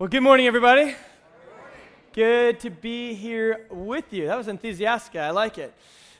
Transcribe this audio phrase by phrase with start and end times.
[0.00, 0.94] Well, good morning, everybody.
[2.14, 4.28] Good to be here with you.
[4.28, 5.16] That was enthusiastic.
[5.16, 5.74] I like it.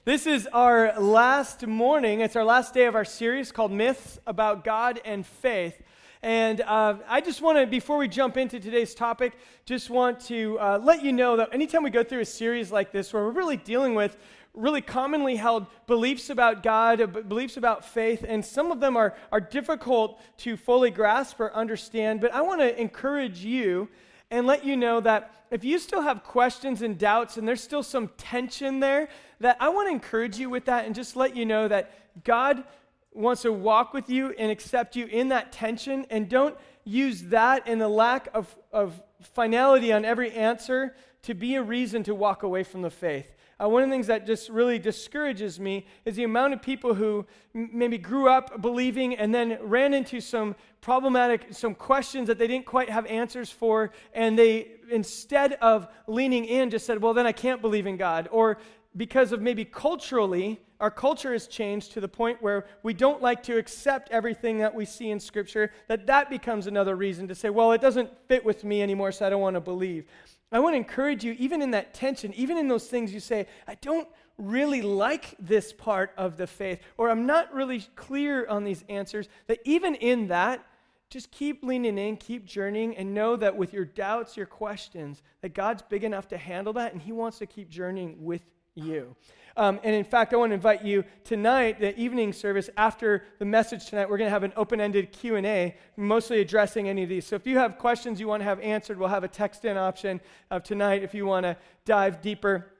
[0.04, 2.20] This is our last morning.
[2.20, 5.80] It's our last day of our series called Myths About God and Faith.
[6.20, 9.32] And uh, I just want to, before we jump into today's topic,
[9.64, 12.92] just want to uh, let you know that anytime we go through a series like
[12.92, 14.18] this where we're really dealing with
[14.54, 19.14] really commonly held beliefs about God, uh, beliefs about faith, and some of them are,
[19.30, 22.20] are difficult to fully grasp or understand.
[22.20, 23.88] But I want to encourage you
[24.30, 27.82] and let you know that if you still have questions and doubts and there's still
[27.82, 29.08] some tension there,
[29.40, 32.64] that I want to encourage you with that and just let you know that God
[33.12, 37.64] wants to walk with you and accept you in that tension, and don't use that
[37.66, 39.00] and the lack of, of
[39.34, 43.26] finality on every answer to be a reason to walk away from the faith.
[43.60, 46.94] Uh, one of the things that just really discourages me is the amount of people
[46.94, 52.38] who m- maybe grew up believing and then ran into some problematic, some questions that
[52.38, 57.12] they didn't quite have answers for, and they, instead of leaning in, just said, Well,
[57.12, 58.28] then I can't believe in God.
[58.32, 58.56] Or
[58.96, 63.42] because of maybe culturally, our culture has changed to the point where we don't like
[63.42, 67.50] to accept everything that we see in Scripture, that that becomes another reason to say,
[67.50, 70.06] well, it doesn't fit with me anymore, so I don't want to believe.
[70.52, 73.46] I want to encourage you, even in that tension, even in those things you say,
[73.68, 78.64] I don't really like this part of the faith, or I'm not really clear on
[78.64, 80.64] these answers, that even in that,
[81.08, 85.54] just keep leaning in, keep journeying, and know that with your doubts, your questions, that
[85.54, 88.42] God's big enough to handle that, and He wants to keep journeying with
[88.74, 89.16] you.
[89.56, 93.44] Um, and in fact, I want to invite you tonight, the evening service after the
[93.44, 94.08] message tonight.
[94.08, 97.26] We're going to have an open-ended Q and A, mostly addressing any of these.
[97.26, 100.20] So if you have questions you want to have answered, we'll have a text-in option
[100.50, 102.72] of tonight if you want to dive deeper.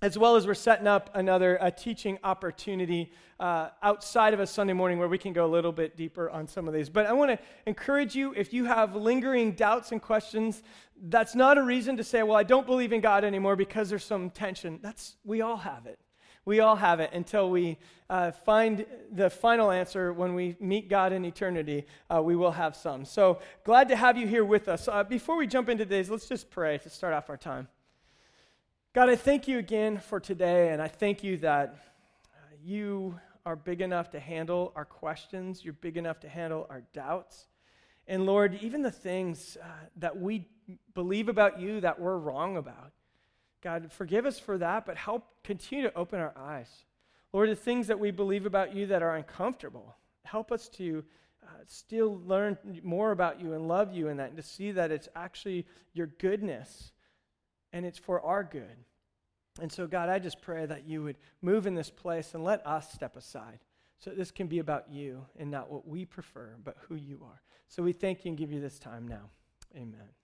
[0.00, 3.10] As well as we're setting up another uh, teaching opportunity
[3.40, 6.46] uh, outside of a Sunday morning where we can go a little bit deeper on
[6.46, 6.88] some of these.
[6.88, 10.62] But I want to encourage you if you have lingering doubts and questions,
[11.02, 14.04] that's not a reason to say, well, I don't believe in God anymore because there's
[14.04, 14.78] some tension.
[14.82, 15.98] That's, we all have it.
[16.44, 17.76] We all have it until we
[18.08, 21.86] uh, find the final answer when we meet God in eternity.
[22.08, 23.04] Uh, we will have some.
[23.04, 24.86] So glad to have you here with us.
[24.86, 27.66] Uh, before we jump into today's, let's just pray to start off our time.
[28.98, 31.76] God, I thank you again for today, and I thank you that
[32.34, 33.16] uh, you
[33.46, 37.46] are big enough to handle our questions, you're big enough to handle our doubts.
[38.08, 39.66] And Lord, even the things uh,
[39.98, 40.48] that we
[40.94, 42.90] believe about you that we're wrong about.
[43.62, 46.68] God, forgive us for that, but help continue to open our eyes.
[47.32, 49.94] Lord, the things that we believe about you that are uncomfortable,
[50.24, 51.04] help us to
[51.44, 54.90] uh, still learn more about you and love you in that, and to see that
[54.90, 56.90] it's actually your goodness
[57.72, 58.76] and it's for our good.
[59.60, 62.64] And so, God, I just pray that you would move in this place and let
[62.66, 63.58] us step aside
[63.98, 67.42] so this can be about you and not what we prefer, but who you are.
[67.66, 69.30] So we thank you and give you this time now.
[69.76, 70.17] Amen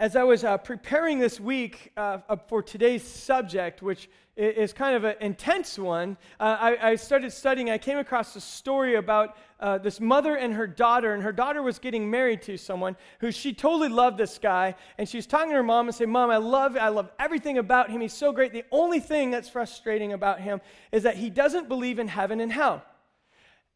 [0.00, 5.04] as I was uh, preparing this week uh, for today's subject, which is kind of
[5.04, 7.68] an intense one, uh, I, I, started studying.
[7.68, 11.62] I came across a story about uh, this mother and her daughter, and her daughter
[11.62, 15.50] was getting married to someone who she totally loved this guy, and she was talking
[15.50, 18.00] to her mom and saying, "Mom, I love, I love everything about him.
[18.00, 18.54] He's so great.
[18.54, 20.62] The only thing that's frustrating about him
[20.92, 22.82] is that he doesn't believe in heaven and hell."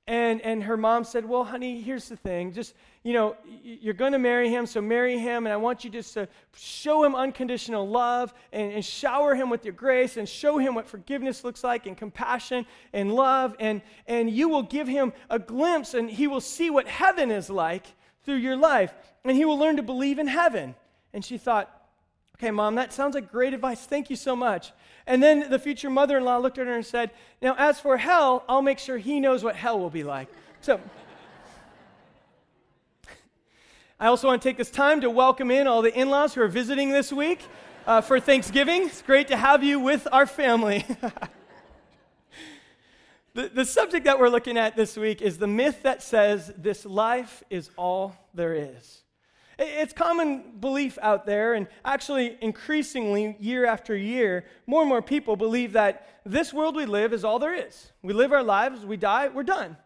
[0.06, 2.52] And, and her mom said, Well, honey, here's the thing.
[2.52, 5.46] Just, you know, you're going to marry him, so marry him.
[5.46, 9.64] And I want you just to show him unconditional love and, and shower him with
[9.64, 13.56] your grace and show him what forgiveness looks like and compassion and love.
[13.58, 17.48] And, and you will give him a glimpse and he will see what heaven is
[17.48, 17.86] like
[18.24, 18.92] through your life.
[19.24, 20.74] And he will learn to believe in heaven.
[21.14, 21.73] And she thought,
[22.44, 23.86] Okay, mom, that sounds like great advice.
[23.86, 24.72] Thank you so much.
[25.06, 27.10] And then the future mother in law looked at her and said,
[27.40, 30.28] Now, as for hell, I'll make sure he knows what hell will be like.
[30.60, 30.78] So,
[33.98, 36.42] I also want to take this time to welcome in all the in laws who
[36.42, 37.40] are visiting this week
[37.86, 38.88] uh, for Thanksgiving.
[38.88, 40.84] It's great to have you with our family.
[43.32, 46.84] the, the subject that we're looking at this week is the myth that says this
[46.84, 49.03] life is all there is.
[49.58, 55.36] It's common belief out there, and actually increasingly, year after year, more and more people
[55.36, 57.92] believe that this world we live is all there is.
[58.02, 59.76] We live our lives, we die, we're done.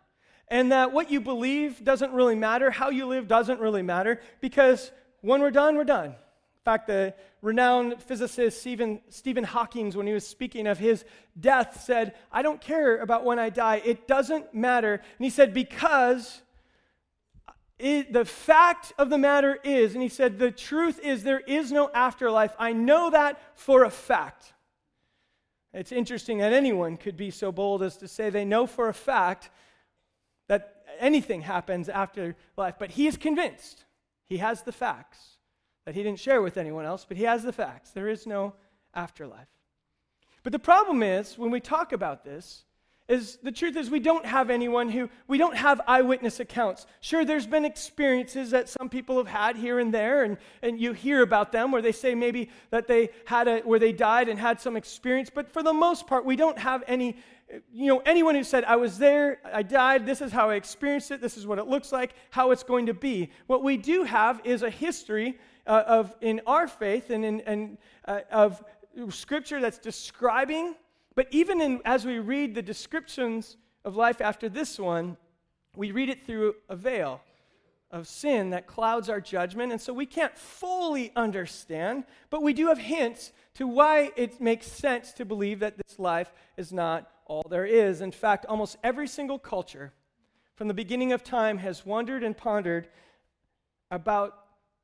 [0.48, 4.90] And that what you believe doesn't really matter, how you live doesn't really matter, because
[5.20, 6.10] when we're done, we're done.
[6.10, 11.04] In fact, the renowned physicist Stephen, Stephen Hawking, when he was speaking of his
[11.38, 14.94] death, said, I don't care about when I die, it doesn't matter.
[14.94, 16.42] And he said, because
[17.78, 21.70] it, the fact of the matter is, and he said, the truth is there is
[21.70, 22.54] no afterlife.
[22.58, 24.52] I know that for a fact.
[25.72, 28.94] It's interesting that anyone could be so bold as to say they know for a
[28.94, 29.50] fact
[30.48, 33.84] that anything happens after life, but he is convinced.
[34.24, 35.36] He has the facts
[35.84, 37.90] that he didn't share with anyone else, but he has the facts.
[37.90, 38.54] There is no
[38.94, 39.48] afterlife.
[40.42, 42.64] But the problem is, when we talk about this,
[43.08, 46.86] is the truth is we don't have anyone who we don't have eyewitness accounts.
[47.00, 50.92] Sure there's been experiences that some people have had here and there and, and you
[50.92, 54.38] hear about them where they say maybe that they had a where they died and
[54.38, 57.16] had some experience but for the most part we don't have any
[57.72, 61.10] you know anyone who said i was there i died this is how i experienced
[61.10, 63.30] it this is what it looks like how it's going to be.
[63.46, 67.78] What we do have is a history uh, of in our faith and in and
[68.06, 68.62] uh, of
[69.10, 70.74] scripture that's describing
[71.18, 75.16] but even in, as we read the descriptions of life after this one,
[75.74, 77.20] we read it through a veil
[77.90, 79.72] of sin that clouds our judgment.
[79.72, 84.68] And so we can't fully understand, but we do have hints to why it makes
[84.68, 88.00] sense to believe that this life is not all there is.
[88.00, 89.92] In fact, almost every single culture
[90.54, 92.86] from the beginning of time has wondered and pondered
[93.90, 94.38] about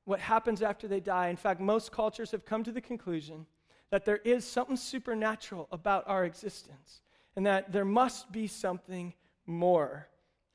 [0.04, 1.28] what happens after they die.
[1.28, 3.46] In fact, most cultures have come to the conclusion
[3.90, 7.02] that there is something supernatural about our existence
[7.36, 9.14] and that there must be something
[9.46, 10.08] more.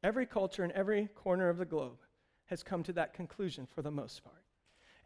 [0.03, 1.99] Every culture in every corner of the globe
[2.45, 4.35] has come to that conclusion for the most part.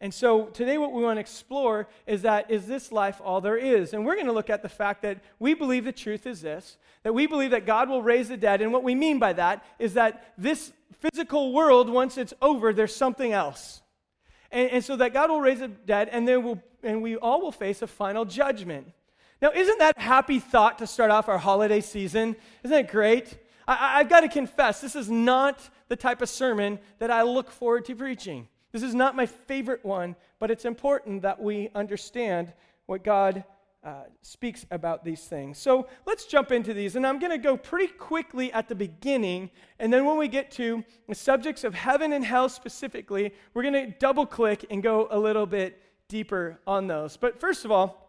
[0.00, 3.56] And so today, what we want to explore is that is this life all there
[3.56, 3.94] is?
[3.94, 6.76] And we're going to look at the fact that we believe the truth is this
[7.04, 8.62] that we believe that God will raise the dead.
[8.62, 12.96] And what we mean by that is that this physical world, once it's over, there's
[12.96, 13.82] something else.
[14.54, 17.42] And, and so that God will raise the dead, and then we'll, and we all
[17.42, 18.86] will face a final judgment.
[19.42, 22.36] Now, isn't that a happy thought to start off our holiday season?
[22.62, 23.36] Isn't it great?
[23.66, 25.58] I, I've got to confess, this is not
[25.88, 28.48] the type of sermon that I look forward to preaching.
[28.70, 32.52] This is not my favorite one, but it's important that we understand
[32.86, 33.44] what God
[33.84, 35.58] uh, speaks about these things.
[35.58, 36.96] So let's jump into these.
[36.96, 39.50] And I'm going to go pretty quickly at the beginning.
[39.78, 43.74] And then when we get to the subjects of heaven and hell specifically, we're going
[43.74, 47.16] to double click and go a little bit deeper on those.
[47.16, 48.00] But first of all,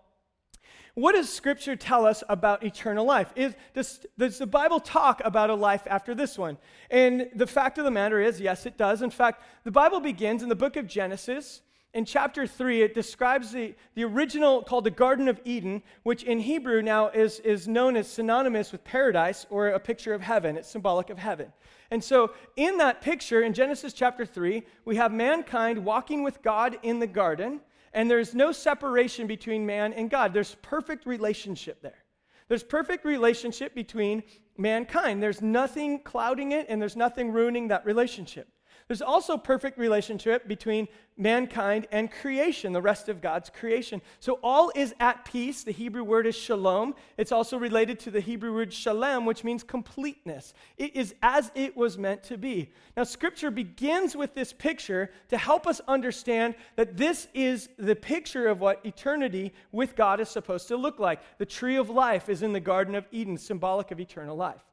[0.93, 3.33] what does Scripture tell us about eternal life?
[3.35, 6.57] Is, does, does the Bible talk about a life after this one?
[6.89, 9.01] And the fact of the matter is, yes, it does.
[9.01, 11.61] In fact, the Bible begins in the book of Genesis
[11.95, 16.39] in chapter 3, it describes the, the original called the Garden of Eden, which in
[16.39, 20.57] Hebrew now is, is known as synonymous with paradise or a picture of heaven.
[20.57, 21.53] It's symbolic of heaven.
[21.89, 26.77] And so, in that picture, in Genesis chapter 3, we have mankind walking with God
[26.83, 27.61] in the garden,
[27.93, 30.33] and there's no separation between man and God.
[30.33, 32.03] There's perfect relationship there.
[32.49, 34.23] There's perfect relationship between
[34.57, 35.23] mankind.
[35.23, 38.49] There's nothing clouding it, and there's nothing ruining that relationship.
[38.87, 40.87] There's also perfect relationship between
[41.17, 43.99] mankind and creation, the rest of God's creation.
[44.19, 45.63] So all is at peace.
[45.63, 46.93] The Hebrew word is shalom.
[47.17, 50.53] It's also related to the Hebrew word shalem, which means completeness.
[50.77, 52.71] It is as it was meant to be.
[52.95, 58.47] Now, scripture begins with this picture to help us understand that this is the picture
[58.47, 61.21] of what eternity with God is supposed to look like.
[61.39, 64.63] The tree of life is in the Garden of Eden, symbolic of eternal life.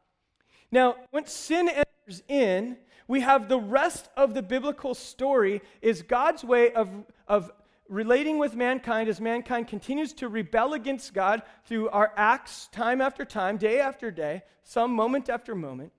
[0.70, 2.76] Now, when sin enters in,
[3.12, 6.88] we have the rest of the biblical story is God's way of,
[7.28, 7.50] of
[7.86, 13.26] relating with mankind as mankind continues to rebel against God through our acts time after
[13.26, 15.92] time, day after day, some moment after moment,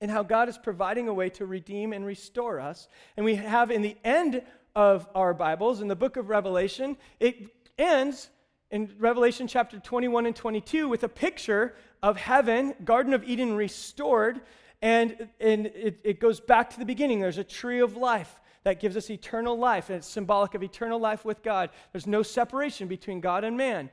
[0.00, 2.88] and how God is providing a way to redeem and restore us.
[3.16, 4.42] And we have in the end
[4.74, 7.46] of our Bibles, in the book of Revelation, it
[7.78, 8.28] ends
[8.72, 14.40] in Revelation chapter 21 and 22 with a picture of heaven, Garden of Eden restored,
[14.84, 17.18] and, and it, it goes back to the beginning.
[17.18, 21.00] There's a tree of life that gives us eternal life, and it's symbolic of eternal
[21.00, 21.70] life with God.
[21.92, 23.88] There's no separation between God and man.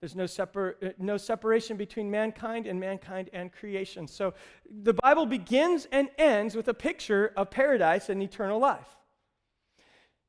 [0.00, 4.06] There's no, separ- uh, no separation between mankind and mankind and creation.
[4.06, 4.34] So
[4.84, 8.94] the Bible begins and ends with a picture of paradise and eternal life.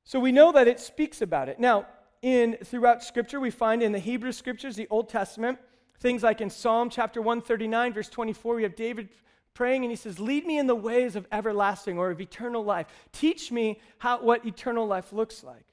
[0.04, 1.60] So we know that it speaks about it.
[1.60, 1.86] Now,
[2.24, 5.60] in throughout Scripture, we find in the Hebrew Scriptures, the Old Testament,
[6.00, 9.10] things like in Psalm chapter 139, verse 24, we have David
[9.58, 12.86] praying and he says, Lead me in the ways of everlasting or of eternal life.
[13.12, 15.66] Teach me how, what eternal life looks like.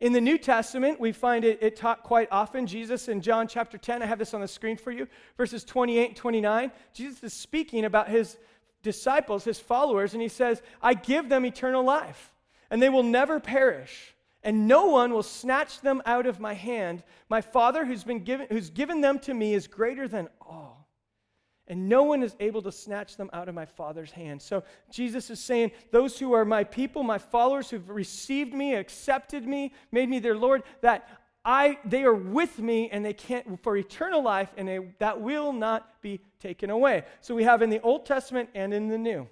[0.00, 2.66] In the New Testament, we find it, it taught quite often.
[2.66, 6.08] Jesus in John chapter 10, I have this on the screen for you, verses 28
[6.08, 6.72] and 29.
[6.92, 8.38] Jesus is speaking about his
[8.82, 12.34] disciples, his followers, and he says, I give them eternal life,
[12.70, 17.02] and they will never perish and no one will snatch them out of my hand.
[17.28, 20.85] My Father who's been given who's given them to me is greater than all
[21.68, 24.40] and no one is able to snatch them out of my Father's hand.
[24.40, 29.46] So Jesus is saying, Those who are my people, my followers who've received me, accepted
[29.46, 31.08] me, made me their Lord, that
[31.44, 35.52] I, they are with me and they can't for eternal life, and they, that will
[35.52, 37.04] not be taken away.
[37.20, 39.28] So we have in the Old Testament and in the New.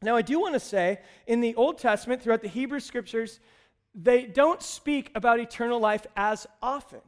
[0.00, 3.40] Now, I do want to say in the Old Testament, throughout the Hebrew scriptures,
[3.94, 7.00] they don't speak about eternal life as often.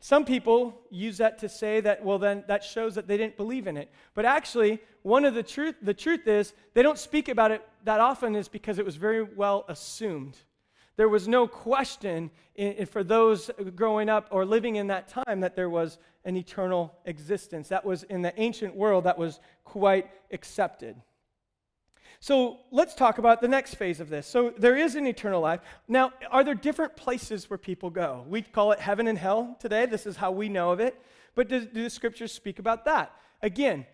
[0.00, 3.66] Some people use that to say that, well, then that shows that they didn't believe
[3.66, 3.92] in it.
[4.14, 8.00] But actually, one of the truth, the truth is, they don't speak about it that
[8.00, 10.38] often is because it was very well assumed.
[10.96, 15.40] There was no question in, in, for those growing up or living in that time
[15.40, 17.68] that there was an eternal existence.
[17.68, 20.96] That was in the ancient world, that was quite accepted.
[22.18, 24.26] So let's talk about the next phase of this.
[24.26, 25.60] So there is an eternal life.
[25.88, 28.24] Now, are there different places where people go?
[28.28, 29.86] We call it heaven and hell today.
[29.86, 31.00] This is how we know of it.
[31.34, 33.12] But do, do the scriptures speak about that?
[33.40, 33.86] Again,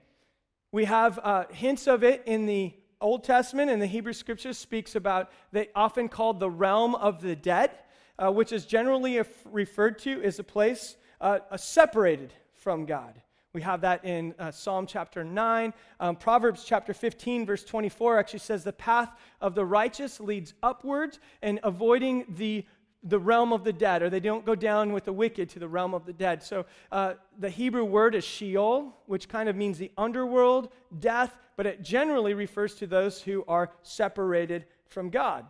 [0.73, 4.97] we have uh, hints of it in the Old Testament and the Hebrew scriptures speaks
[4.97, 7.71] about they often called the realm of the dead,
[8.19, 13.21] uh, which is generally referred to as a place uh, separated from God.
[13.57, 15.73] We have that in uh, Psalm chapter 9.
[15.99, 19.09] Um, Proverbs chapter 15, verse 24 actually says, The path
[19.41, 22.67] of the righteous leads upwards and avoiding the,
[23.03, 25.69] the realm of the dead, or they don't go down with the wicked to the
[25.69, 26.43] realm of the dead.
[26.43, 31.65] So uh, the Hebrew word is Sheol, which kind of means the underworld, death, but
[31.65, 35.47] it generally refers to those who are separated from God.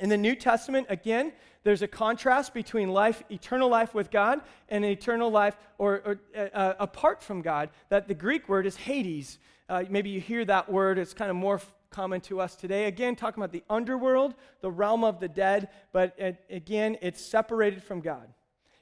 [0.00, 1.32] In the New Testament, again,
[1.64, 6.48] there's a contrast between life, eternal life with God, and eternal life or, or uh,
[6.54, 7.70] uh, apart from God.
[7.88, 9.38] That the Greek word is Hades.
[9.68, 12.86] Uh, maybe you hear that word; it's kind of more f- common to us today.
[12.86, 17.82] Again, talking about the underworld, the realm of the dead, but uh, again, it's separated
[17.82, 18.28] from God.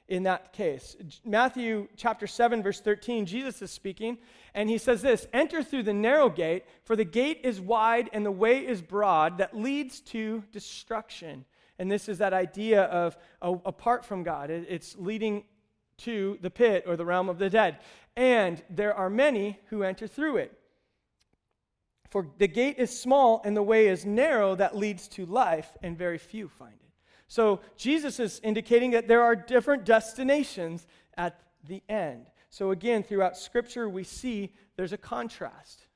[0.07, 4.17] In that case, Matthew chapter 7, verse 13, Jesus is speaking,
[4.53, 8.25] and he says this Enter through the narrow gate, for the gate is wide and
[8.25, 11.45] the way is broad that leads to destruction
[11.81, 15.45] and this is that idea of uh, apart from God, it, it's leading
[15.97, 17.79] to the pit or the realm of the dead.
[18.15, 20.55] And there are many who enter through it.
[22.11, 25.97] For the gate is small and the way is narrow that leads to life, and
[25.97, 26.91] very few find it.
[27.27, 30.85] So Jesus is indicating that there are different destinations
[31.17, 32.27] at the end.
[32.51, 35.87] So again, throughout Scripture, we see there's a contrast.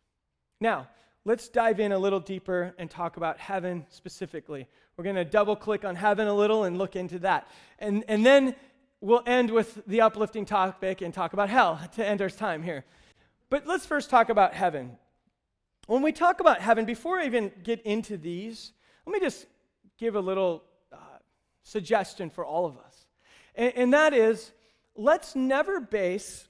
[0.60, 0.88] Now,
[1.26, 4.68] let's dive in a little deeper and talk about heaven specifically.
[4.98, 7.50] We're going to double click on heaven a little and look into that.
[7.80, 8.56] And, and then
[9.02, 12.86] we'll end with the uplifting topic and talk about hell to end our time here.
[13.50, 14.98] But let's first talk about heaven.
[15.88, 18.72] When we talk about heaven, before I even get into these,
[19.06, 19.46] let me just
[19.98, 20.98] give a little uh,
[21.64, 23.06] suggestion for all of us.
[23.54, 24.54] And, and that is
[24.96, 26.48] let's never base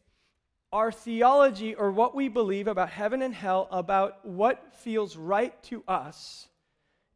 [0.72, 5.84] our theology or what we believe about heaven and hell about what feels right to
[5.88, 6.48] us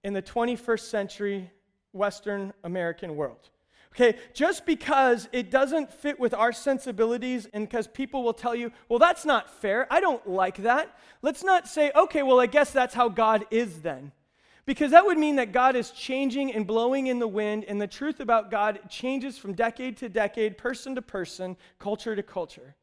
[0.03, 1.51] in the 21st century
[1.91, 3.49] Western American world.
[3.93, 8.71] Okay, just because it doesn't fit with our sensibilities and because people will tell you,
[8.87, 9.87] well, that's not fair.
[9.91, 10.95] I don't like that.
[11.23, 14.11] Let's not say, okay, well, I guess that's how God is then.
[14.67, 17.87] Because that would mean that God is changing and blowing in the wind, and the
[17.87, 22.75] truth about God changes from decade to decade, person to person, culture to culture.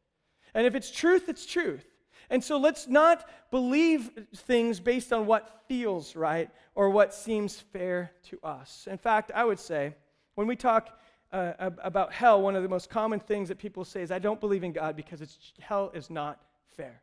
[0.53, 1.87] And if it's truth, it's truth.
[2.31, 8.11] And so let's not believe things based on what feels right or what seems fair
[8.31, 8.89] to us.
[8.91, 9.95] In fact, I would say
[10.35, 10.99] when we talk
[11.33, 11.53] uh,
[11.83, 14.65] about hell, one of the most common things that people say is, I don't believe
[14.65, 16.41] in God because hell is not
[16.77, 17.03] fair.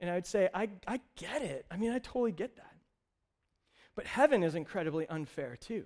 [0.00, 1.66] And I would say, I, I get it.
[1.70, 2.74] I mean, I totally get that.
[3.94, 5.84] But heaven is incredibly unfair too.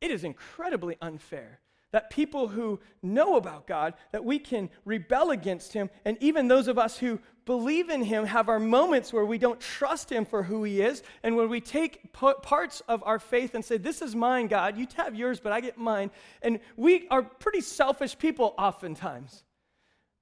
[0.00, 1.60] It is incredibly unfair
[1.94, 6.66] that people who know about God, that we can rebel against him, and even those
[6.66, 10.42] of us who believe in him have our moments where we don't trust him for
[10.42, 14.16] who he is, and when we take parts of our faith and say, This is
[14.16, 16.10] mine, God, you have yours, but I get mine.
[16.42, 19.44] And we are pretty selfish people oftentimes.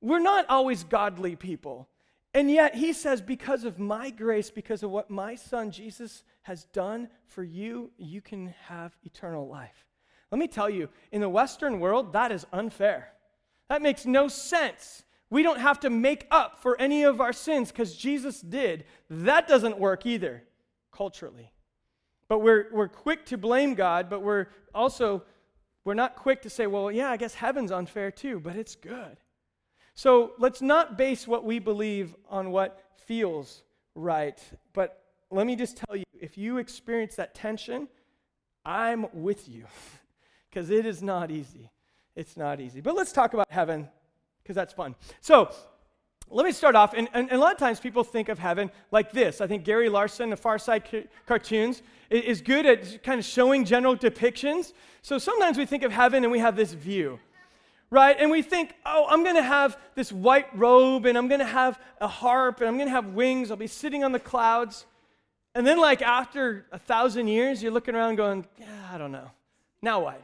[0.02, 1.88] We're not always godly people.
[2.34, 6.64] And yet, he says, Because of my grace, because of what my son Jesus has
[6.74, 9.86] done for you, you can have eternal life.
[10.32, 13.12] Let me tell you, in the Western world, that is unfair.
[13.68, 15.04] That makes no sense.
[15.28, 18.84] We don't have to make up for any of our sins because Jesus did.
[19.10, 20.42] That doesn't work either,
[20.90, 21.52] culturally.
[22.28, 25.22] But we're, we're quick to blame God, but we're also,
[25.84, 29.18] we're not quick to say, well, yeah, I guess heaven's unfair too, but it's good.
[29.94, 34.42] So let's not base what we believe on what feels right.
[34.72, 37.88] But let me just tell you if you experience that tension,
[38.64, 39.66] I'm with you.
[40.52, 41.70] because it is not easy.
[42.14, 42.80] It's not easy.
[42.80, 43.88] But let's talk about heaven
[44.42, 44.94] because that's fun.
[45.20, 45.50] So,
[46.30, 48.70] let me start off, and, and, and, a lot of times people think of heaven
[48.90, 49.42] like this.
[49.42, 53.66] I think Gary Larson, the Far Side ca- cartoons, is good at kind of showing
[53.66, 54.72] general depictions.
[55.02, 57.20] So sometimes we think of heaven and we have this view,
[57.90, 58.16] right?
[58.18, 61.46] And we think, oh, I'm going to have this white robe, and I'm going to
[61.46, 63.50] have a harp, and I'm going to have wings.
[63.50, 64.86] I'll be sitting on the clouds.
[65.54, 69.30] And then, like, after a thousand years, you're looking around going, yeah, I don't know.
[69.82, 70.22] Now what?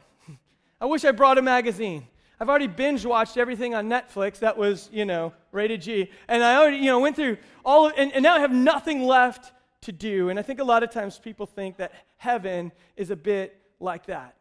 [0.81, 2.07] I wish I brought a magazine.
[2.39, 6.09] I've already binge watched everything on Netflix that was, you know, rated G.
[6.29, 9.03] And I already, you know, went through all of, and, and now I have nothing
[9.03, 10.29] left to do.
[10.29, 14.05] And I think a lot of times people think that heaven is a bit like
[14.05, 14.35] that.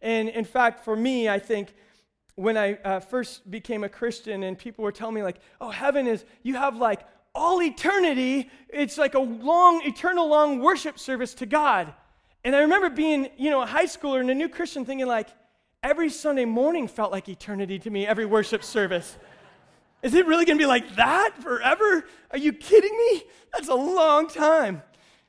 [0.00, 1.74] And in fact, for me, I think
[2.36, 6.06] when I uh, first became a Christian and people were telling me, like, oh, heaven
[6.06, 7.00] is, you have like
[7.34, 11.92] all eternity, it's like a long, eternal long worship service to God.
[12.44, 15.28] And I remember being, you know, a high schooler and a new Christian thinking, like,
[15.82, 19.16] every Sunday morning felt like eternity to me, every worship service.
[20.02, 22.04] Is it really going to be like that forever?
[22.30, 23.22] Are you kidding me?
[23.52, 24.82] That's a long time.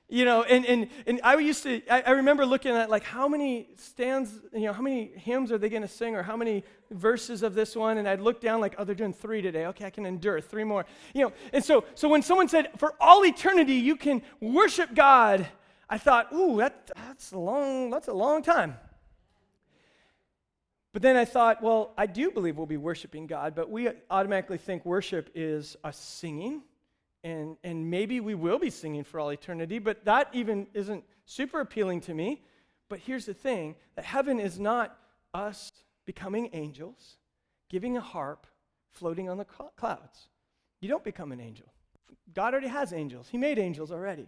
[0.10, 3.28] You know, and, and, and I used to, I, I remember looking at like how
[3.28, 6.64] many stands, you know, how many hymns are they going to sing or how many
[6.92, 7.98] verses of this one?
[7.98, 9.66] And I'd look down like, oh, they're doing three today.
[9.68, 10.86] Okay, I can endure three more.
[11.16, 15.48] You know, and so, so when someone said, for all eternity, you can worship God,
[15.90, 18.76] I thought, ooh, that, that's, a long, that's a long time.
[20.94, 24.60] But then I thought, well, I do believe we'll be worshiping God, but we automatically
[24.60, 26.62] think worship is us singing
[27.24, 31.62] and, and maybe we will be singing for all eternity, but that even isn't super
[31.62, 32.42] appealing to me.
[32.90, 34.98] But here's the thing that heaven is not
[35.34, 35.72] us
[36.06, 37.18] becoming angels,
[37.70, 38.46] giving a harp,
[38.92, 40.28] floating on the clouds.
[40.82, 41.68] You don't become an angel.
[42.34, 44.28] God already has angels, He made angels already.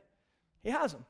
[0.63, 1.05] He has them.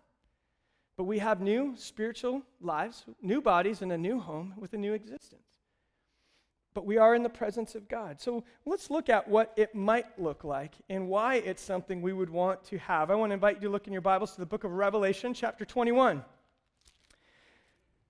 [0.97, 4.93] But we have new spiritual lives, new bodies, and a new home with a new
[4.93, 5.45] existence
[6.75, 8.19] but we are in the presence of God.
[8.19, 12.29] So let's look at what it might look like and why it's something we would
[12.29, 13.09] want to have.
[13.09, 15.33] I want to invite you to look in your Bibles to the book of Revelation,
[15.33, 16.23] chapter 21.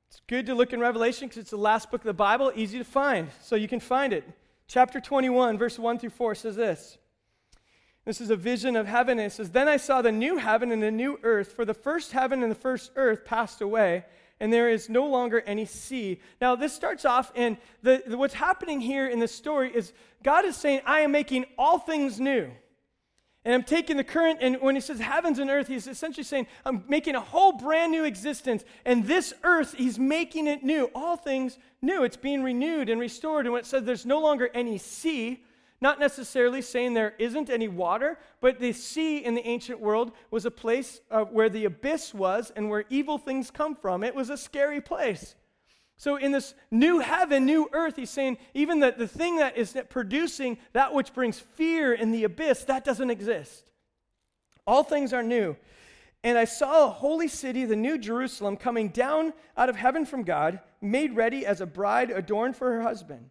[0.10, 2.80] It's good to look in Revelation because it's the last book of the Bible, easy
[2.80, 4.27] to find, so you can find it.
[4.68, 6.98] Chapter 21, verse 1 through 4 says this.
[8.06, 10.72] This is a vision of heaven, and it says, Then I saw the new heaven
[10.72, 14.06] and the new earth, for the first heaven and the first earth passed away
[14.40, 16.20] and there is no longer any sea.
[16.42, 20.46] Now, this starts off, and the, the, what's happening here in this story is God
[20.46, 22.51] is saying, I am making all things new.
[23.46, 26.48] And I'm taking the current, and when he says heavens and earth, he's essentially saying,
[26.66, 28.66] I'm making a whole brand new existence.
[28.86, 30.90] And this earth, he's making it new.
[30.96, 32.03] All things new.
[32.03, 33.46] It's being renewed and restored.
[33.46, 35.44] And when it says there's no longer any sea,
[35.81, 40.46] not necessarily saying there isn't any water, but the sea in the ancient world was
[40.46, 44.03] a place uh, where the abyss was and where evil things come from.
[44.03, 45.35] It was a scary place.
[45.98, 49.77] So, in this new heaven, new earth, he's saying even that the thing that is
[49.90, 53.72] producing that which brings fear in the abyss, that doesn't exist.
[54.68, 55.55] All things are new.
[56.24, 60.24] And I saw a holy city, the new Jerusalem, coming down out of heaven from
[60.24, 63.29] God, made ready as a bride adorned for her husband.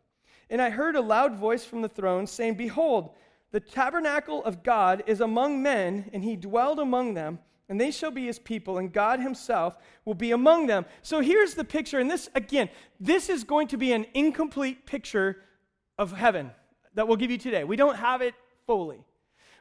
[0.50, 3.10] And I heard a loud voice from the throne saying, Behold,
[3.50, 8.10] the tabernacle of God is among men, and he dwelled among them, and they shall
[8.10, 10.84] be his people, and God himself will be among them.
[11.02, 15.36] So here's the picture, and this, again, this is going to be an incomplete picture
[15.98, 16.50] of heaven
[16.94, 17.64] that we'll give you today.
[17.64, 18.34] We don't have it
[18.66, 19.04] fully.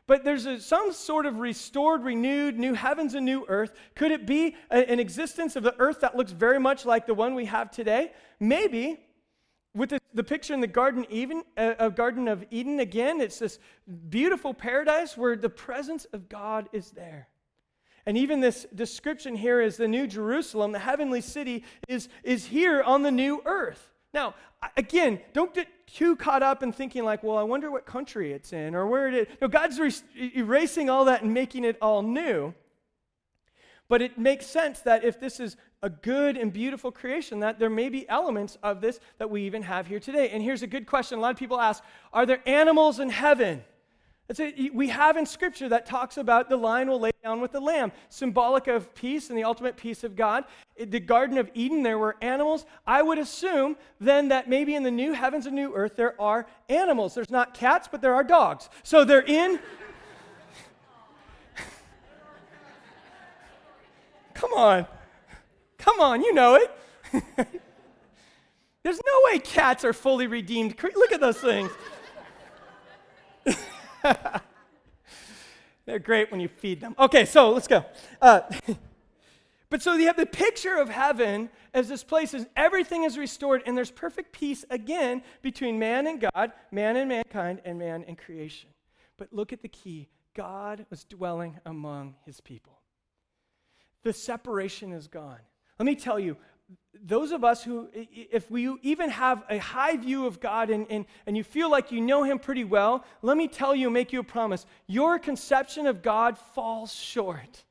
[0.06, 3.74] But there's a, some sort of restored, renewed, new heavens and new earth.
[3.96, 7.14] Could it be a, an existence of the earth that looks very much like the
[7.14, 8.12] one we have today?
[8.40, 9.00] Maybe
[10.14, 13.60] the, picture in the garden even uh, garden of eden again it's this
[14.10, 17.28] beautiful paradise where the presence of god is there.
[18.06, 22.82] And even this description here is the new jerusalem the heavenly city is, is here
[22.82, 23.92] on the new earth.
[24.14, 24.36] Now
[24.78, 28.54] again don't get too caught up in thinking like well i wonder what country it's
[28.54, 29.28] in or where it is.
[29.42, 32.54] No god's re- erasing all that and making it all new.
[33.90, 37.70] But it makes sense that if this is a good and beautiful creation, that there
[37.70, 40.30] may be elements of this that we even have here today.
[40.30, 43.64] And here's a good question a lot of people ask Are there animals in heaven?
[44.74, 47.92] We have in Scripture that talks about the lion will lay down with the lamb,
[48.10, 50.46] symbolic of peace and the ultimate peace of God.
[50.78, 52.66] In the Garden of Eden, there were animals.
[52.88, 56.48] I would assume then that maybe in the new heavens and new earth, there are
[56.70, 57.14] animals.
[57.14, 58.70] There's not cats, but there are dogs.
[58.82, 59.60] So they're in
[64.34, 64.88] Come on.
[65.84, 66.72] Come on, you know it.
[68.84, 70.82] There's no way cats are fully redeemed.
[70.82, 71.70] Look at those things.
[75.86, 76.96] They're great when you feed them.
[76.98, 77.84] Okay, so let's go.
[78.22, 78.42] Uh,
[79.70, 83.62] but so you have the picture of heaven as this place is everything is restored
[83.66, 88.18] and there's perfect peace again between man and God, man and mankind, and man and
[88.18, 88.70] creation.
[89.18, 92.80] But look at the key God was dwelling among his people
[94.04, 95.40] the separation is gone.
[95.84, 96.38] Let me tell you,
[97.04, 101.04] those of us who, if we even have a high view of God and, and,
[101.28, 104.22] and you feel like you know Him pretty well, let me tell you, make you
[104.22, 104.66] a promise.
[104.88, 107.66] Your conception of God falls short.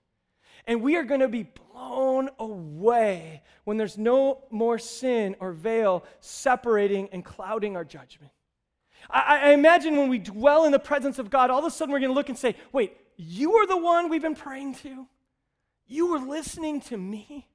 [0.67, 6.05] And we are going to be blown away when there's no more sin or veil
[6.21, 8.33] separating and clouding our judgment.
[9.09, 11.95] I, I imagine when we dwell in the presence of God, all of a sudden
[11.95, 15.07] we're going to look and say, wait, you are the one we've been praying to?
[15.87, 17.49] You were listening to me?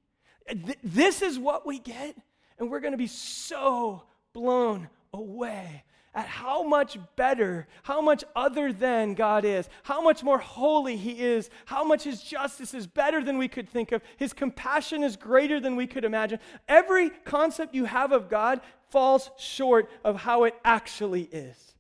[0.48, 2.16] Th- this is what we get?
[2.58, 5.84] And we're going to be so blown away
[6.14, 11.22] at how much better, how much other than God is, how much more holy He
[11.22, 15.16] is, how much His justice is better than we could think of, His compassion is
[15.16, 16.40] greater than we could imagine.
[16.68, 21.76] Every concept you have of God falls short of how it actually is.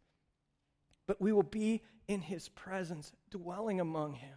[1.07, 4.35] But we will be in His presence, dwelling among Him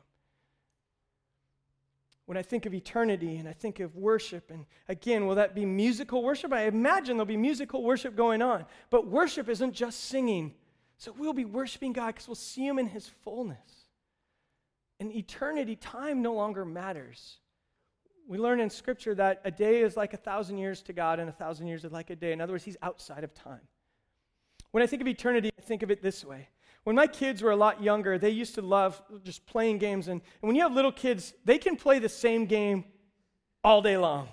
[2.30, 5.66] when I think of eternity and I think of worship, and again, will that be
[5.66, 6.52] musical worship?
[6.52, 8.66] I imagine there'll be musical worship going on.
[8.88, 10.54] But worship isn't just singing.
[10.96, 13.58] So we'll be worshiping God because we'll see Him in His fullness.
[15.00, 17.38] In eternity, time no longer matters.
[18.28, 21.28] We learn in Scripture that a day is like a thousand years to God, and
[21.28, 22.30] a thousand years is like a day.
[22.30, 23.66] In other words, He's outside of time.
[24.70, 26.48] When I think of eternity, I think of it this way
[26.84, 30.08] when my kids were a lot younger, they used to love just playing games.
[30.08, 32.84] And, and when you have little kids, they can play the same game
[33.62, 34.28] all day long.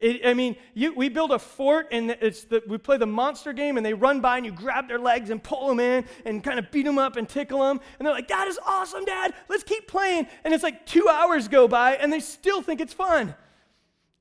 [0.00, 3.52] It, I mean, you, we build a fort and it's the, we play the monster
[3.52, 6.42] game and they run by and you grab their legs and pull them in and
[6.42, 7.78] kind of beat them up and tickle them.
[7.98, 9.34] And they're like, that is awesome, Dad.
[9.50, 10.26] Let's keep playing.
[10.42, 13.34] And it's like two hours go by and they still think it's fun.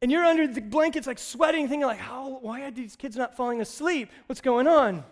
[0.02, 3.38] And you're under the blankets like sweating, thinking like, how, why are these kids not
[3.38, 4.12] falling asleep?
[4.26, 5.06] What's going on?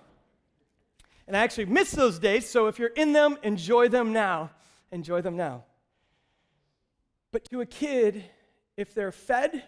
[1.28, 4.52] And I actually miss those days, so if you're in them, enjoy them now.
[4.92, 5.66] Enjoy them now.
[7.32, 8.24] But to a kid,
[8.78, 9.64] if they're fed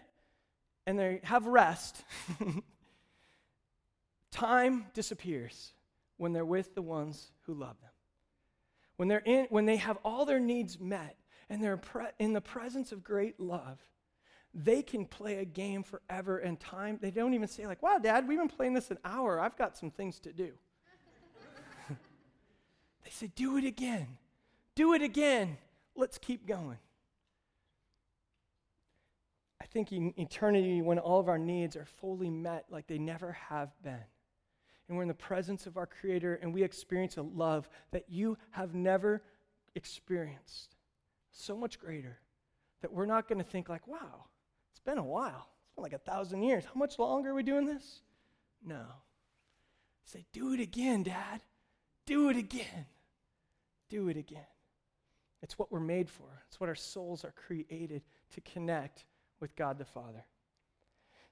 [0.85, 2.03] and they have rest,
[4.31, 5.73] time disappears
[6.15, 7.91] when they're with the ones who love them.
[8.95, 11.17] When, they're in, when they have all their needs met
[11.49, 13.79] and they're pre- in the presence of great love,
[14.53, 16.99] they can play a game forever and time.
[17.01, 19.39] They don't even say, like, wow, Dad, we've been playing this an hour.
[19.39, 20.53] I've got some things to do.
[23.09, 24.19] They said, Do it again.
[24.75, 25.57] Do it again.
[25.95, 26.77] Let's keep going.
[29.59, 33.31] I think in eternity, when all of our needs are fully met like they never
[33.31, 34.03] have been,
[34.87, 38.37] and we're in the presence of our Creator and we experience a love that you
[38.51, 39.23] have never
[39.73, 40.75] experienced,
[41.31, 42.19] so much greater,
[42.81, 44.25] that we're not going to think, like, wow,
[44.71, 45.49] it's been a while.
[45.65, 46.63] It's been like a thousand years.
[46.63, 48.01] How much longer are we doing this?
[48.63, 48.85] No.
[50.03, 51.41] Say, do it again, Dad.
[52.05, 52.85] Do it again.
[53.89, 54.45] Do it again.
[55.41, 59.05] It's what we're made for, it's what our souls are created to connect
[59.39, 60.25] with God the Father.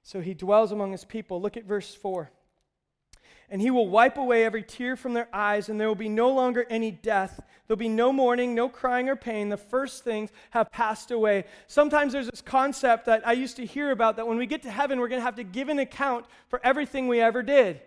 [0.02, 1.40] So he dwells among his people.
[1.40, 2.30] Look at verse 4.
[3.50, 6.30] And he will wipe away every tear from their eyes, and there will be no
[6.30, 7.40] longer any death.
[7.66, 9.48] There'll be no mourning, no crying or pain.
[9.48, 11.44] The first things have passed away.
[11.66, 14.70] Sometimes there's this concept that I used to hear about that when we get to
[14.70, 17.80] heaven, we're going to have to give an account for everything we ever did.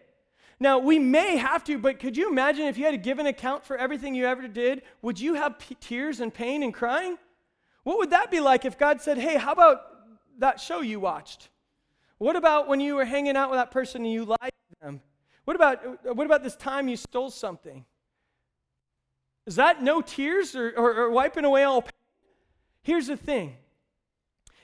[0.61, 3.25] Now, we may have to, but could you imagine if you had to give an
[3.25, 4.83] account for everything you ever did?
[5.01, 7.17] Would you have p- tears and pain and crying?
[7.81, 9.81] What would that be like if God said, hey, how about
[10.37, 11.49] that show you watched?
[12.19, 14.37] What about when you were hanging out with that person and you lied
[14.69, 15.01] to them?
[15.45, 17.83] What about, uh, what about this time you stole something?
[19.47, 21.91] Is that no tears or, or, or wiping away all pain?
[22.83, 23.55] Here's the thing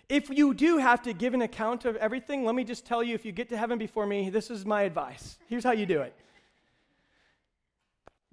[0.09, 3.13] if you do have to give an account of everything, let me just tell you
[3.13, 5.37] if you get to heaven before me, this is my advice.
[5.47, 6.15] Here's how you do it.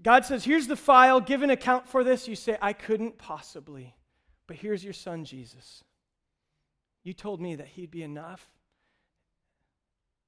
[0.03, 2.29] God says, Here's the file, give an account for this.
[2.29, 3.95] You say, I couldn't possibly.
[4.47, 5.83] But here's your son, Jesus.
[7.03, 8.47] You told me that he'd be enough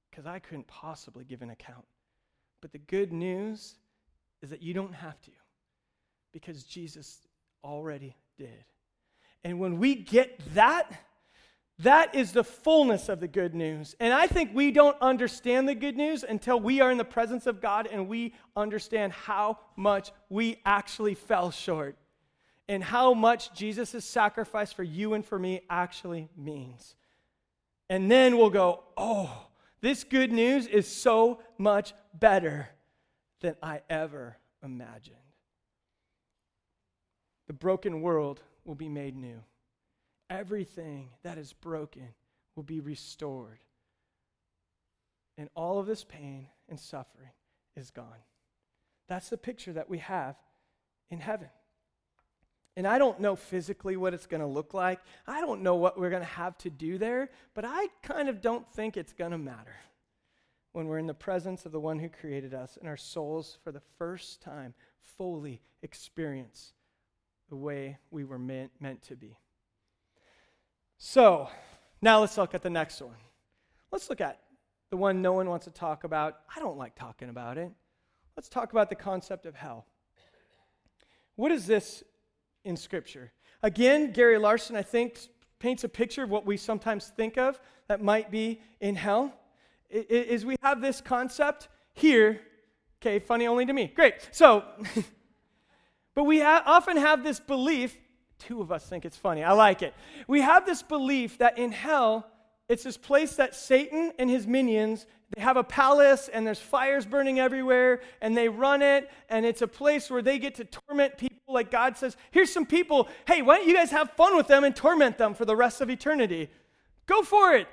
[0.09, 1.85] because I couldn't possibly give an account.
[2.61, 3.75] But the good news
[4.41, 5.31] is that you don't have to
[6.33, 7.19] because Jesus
[7.63, 8.65] already did.
[9.43, 10.91] And when we get that,
[11.79, 13.95] that is the fullness of the good news.
[13.99, 17.45] And I think we don't understand the good news until we are in the presence
[17.45, 21.95] of God and we understand how much we actually fell short
[22.67, 26.95] and how much Jesus' sacrifice for you and for me actually means.
[27.89, 29.47] And then we'll go, oh,
[29.79, 32.69] this good news is so much better
[33.41, 35.15] than I ever imagined.
[37.45, 39.43] The broken world will be made new
[40.29, 42.09] everything that is broken
[42.55, 43.59] will be restored.
[45.37, 47.29] And all of this pain and suffering
[47.75, 48.23] is gone.
[49.07, 50.35] That's the picture that we have
[51.09, 51.49] in heaven.
[52.75, 54.99] And I don't know physically what it's going to look like.
[55.25, 58.41] I don't know what we're going to have to do there, but I kind of
[58.41, 59.75] don't think it's going to matter
[60.73, 63.71] when we're in the presence of the one who created us and our souls, for
[63.71, 66.73] the first time, fully experience
[67.49, 69.37] the way we were meant, meant to be.
[70.97, 71.49] So,
[72.01, 73.15] now let's look at the next one.
[73.91, 74.39] Let's look at
[74.89, 76.39] the one no one wants to talk about.
[76.55, 77.71] I don't like talking about it.
[78.35, 79.85] Let's talk about the concept of hell.
[81.35, 82.03] What is this
[82.63, 83.31] in Scripture?
[83.61, 85.19] Again, Gary Larson, I think,
[85.59, 89.33] paints a picture of what we sometimes think of that might be in hell.
[89.89, 92.41] Is we have this concept here.
[93.01, 93.91] Okay, funny only to me.
[93.95, 94.15] Great.
[94.31, 94.63] So,
[96.15, 97.95] but we ha- often have this belief.
[98.39, 99.43] Two of us think it's funny.
[99.43, 99.93] I like it.
[100.27, 102.27] We have this belief that in hell,
[102.69, 107.05] it's this place that Satan and his minions they have a palace and there's fires
[107.05, 111.17] burning everywhere and they run it and it's a place where they get to torment
[111.17, 114.47] people like God says, here's some people, hey, why don't you guys have fun with
[114.47, 116.49] them and torment them for the rest of eternity?
[117.05, 117.67] Go for it.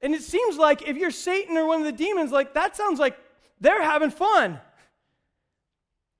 [0.00, 2.98] And it seems like if you're Satan or one of the demons, like that sounds
[2.98, 3.16] like
[3.60, 4.60] they're having fun.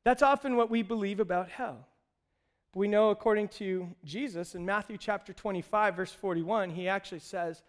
[0.05, 1.87] That's often what we believe about hell.
[2.74, 7.62] We know according to Jesus in Matthew chapter 25 verse 41, he actually says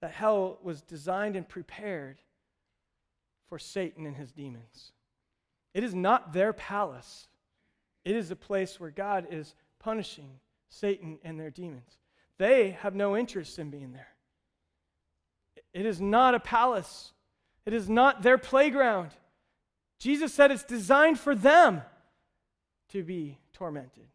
[0.00, 2.18] that hell was designed and prepared
[3.48, 4.92] for Satan and his demons.
[5.74, 7.28] It is not their palace,
[8.04, 11.98] it is a place where God is punishing Satan and their demons.
[12.38, 14.08] They have no interest in being there.
[15.72, 17.12] It is not a palace,
[17.66, 19.10] it is not their playground.
[19.98, 21.82] Jesus said it's designed for them
[22.90, 24.08] to be tormented,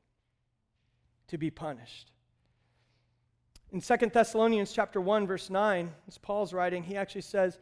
[1.32, 2.12] to be punished.
[3.72, 7.58] In Second Thessalonians chapter 1 verse 9, as Paul's writing, he actually says,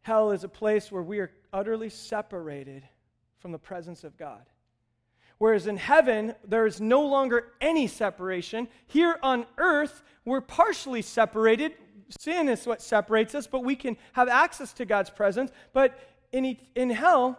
[0.00, 2.82] Hell is a place where we are utterly separated
[3.38, 4.42] from the presence of God.
[5.36, 8.68] Whereas in heaven, there is no longer any separation.
[8.86, 11.72] Here on earth, we're partially separated.
[12.18, 15.50] Sin is what separates us, but we can have access to God's presence.
[15.74, 15.98] But
[16.32, 17.38] in, in hell,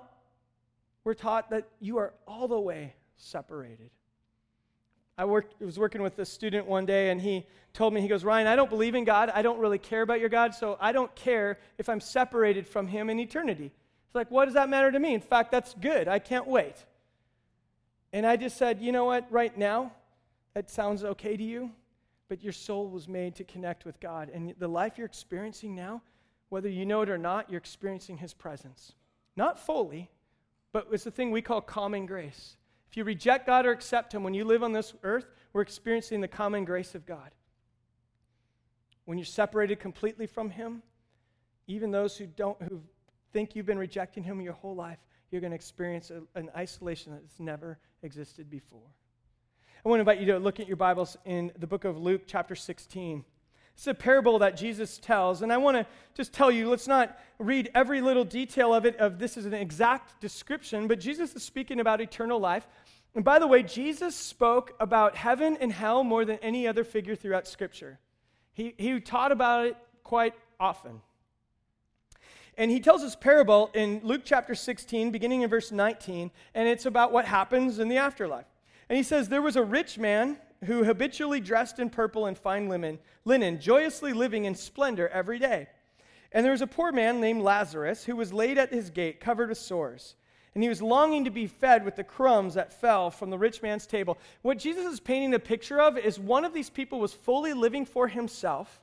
[1.04, 3.90] we're taught that you are all the way separated.
[5.18, 8.24] I worked, was working with a student one day, and he told me, he goes,
[8.24, 9.32] Ryan, I don't believe in God.
[9.34, 12.88] I don't really care about your God, so I don't care if I'm separated from
[12.88, 13.72] him in eternity.
[14.08, 15.14] It's like, what does that matter to me?
[15.14, 16.08] In fact, that's good.
[16.08, 16.76] I can't wait.
[18.12, 19.92] And I just said, you know what, right now,
[20.54, 21.72] that sounds okay to you,
[22.30, 24.30] but your soul was made to connect with God.
[24.34, 26.02] And the life you're experiencing now,
[26.50, 28.94] whether you know it or not, you're experiencing his presence.
[29.36, 30.10] Not fully,
[30.72, 32.58] but it's the thing we call common grace.
[32.96, 36.22] If you reject God or accept Him, when you live on this earth, we're experiencing
[36.22, 37.30] the common grace of God.
[39.04, 40.82] When you're separated completely from Him,
[41.68, 42.82] even those who don't, who
[43.34, 47.12] think you've been rejecting Him your whole life, you're going to experience a, an isolation
[47.12, 48.88] that has never existed before.
[49.86, 52.22] I want to invite you to look at your Bibles in the book of Luke,
[52.28, 53.26] chapter 16.
[53.76, 57.20] It's a parable that Jesus tells, and I want to just tell you, let's not
[57.40, 61.44] read every little detail of it, of this is an exact description, but Jesus is
[61.44, 62.68] speaking about eternal life.
[63.16, 67.16] And by the way, Jesus spoke about heaven and hell more than any other figure
[67.16, 67.98] throughout Scripture.
[68.54, 71.02] He, he taught about it quite often.
[72.58, 76.86] And he tells this parable in Luke chapter 16, beginning in verse 19, and it's
[76.86, 78.46] about what happens in the afterlife.
[78.90, 82.68] And he says, There was a rich man who habitually dressed in purple and fine
[82.68, 85.68] linen, linen, joyously living in splendor every day.
[86.32, 89.50] And there was a poor man named Lazarus who was laid at his gate, covered
[89.50, 90.16] with sores
[90.56, 93.62] and he was longing to be fed with the crumbs that fell from the rich
[93.62, 94.18] man's table.
[94.42, 97.86] What Jesus is painting a picture of is one of these people was fully living
[97.86, 98.82] for himself,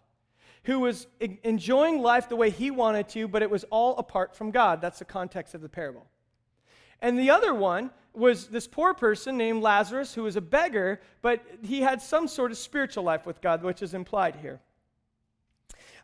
[0.64, 1.06] who was
[1.42, 4.82] enjoying life the way he wanted to, but it was all apart from God.
[4.82, 6.06] That's the context of the parable.
[7.00, 11.40] And the other one was this poor person named Lazarus, who was a beggar, but
[11.62, 14.60] he had some sort of spiritual life with God, which is implied here.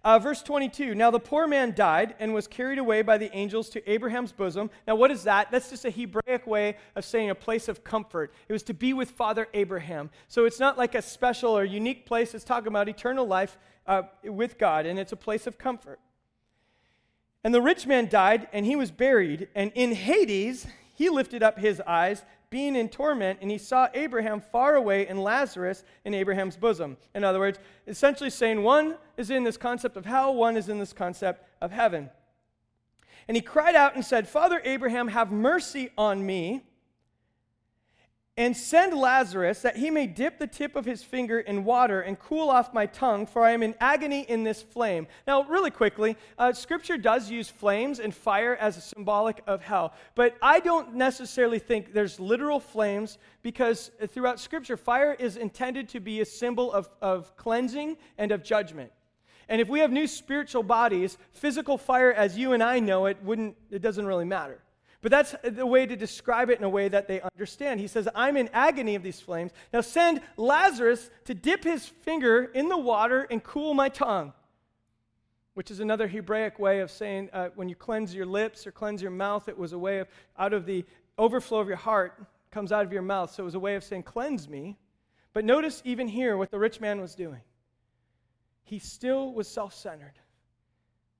[0.09, 3.68] Uh, verse 22 Now the poor man died and was carried away by the angels
[3.68, 4.71] to Abraham's bosom.
[4.87, 5.51] Now, what is that?
[5.51, 8.33] That's just a Hebraic way of saying a place of comfort.
[8.49, 10.09] It was to be with Father Abraham.
[10.27, 12.33] So it's not like a special or unique place.
[12.33, 16.01] It's talking about eternal life uh, with God, and it's a place of comfort.
[17.44, 19.49] And the rich man died, and he was buried.
[19.55, 24.41] And in Hades, he lifted up his eyes being in torment, and he saw Abraham
[24.41, 26.97] far away and Lazarus in Abraham's bosom.
[27.15, 30.79] In other words, essentially saying one is in this concept of hell, one is in
[30.79, 32.11] this concept of heaven.
[33.27, 36.63] And he cried out and said, Father Abraham, have mercy on me
[38.38, 42.16] and send Lazarus that he may dip the tip of his finger in water and
[42.20, 45.09] cool off my tongue, for I am in agony in this flame.
[45.27, 49.92] Now, really quickly, uh, Scripture does use flames and fire as a symbolic of hell,
[50.14, 56.01] but I don't necessarily think there's literal flames because throughout Scripture, fire is intended to
[56.01, 58.92] be a symbol of, of cleansing and of judgment.
[59.48, 63.16] And if we have new spiritual bodies, physical fire as you and I know it
[63.24, 64.61] wouldn't it doesn't really matter.
[65.01, 67.79] But that's the way to describe it in a way that they understand.
[67.79, 69.53] He says, I'm in agony of these flames.
[69.73, 74.33] Now send Lazarus to dip his finger in the water and cool my tongue,
[75.55, 79.01] which is another Hebraic way of saying uh, when you cleanse your lips or cleanse
[79.01, 80.85] your mouth, it was a way of out of the
[81.17, 83.33] overflow of your heart comes out of your mouth.
[83.33, 84.79] So it was a way of saying, Cleanse me.
[85.33, 87.43] But notice even here what the rich man was doing.
[88.65, 90.19] He still was self centered.